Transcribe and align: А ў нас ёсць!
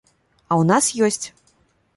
А 0.07 0.53
ў 0.61 0.63
нас 0.71 0.85
ёсць! 1.11 1.25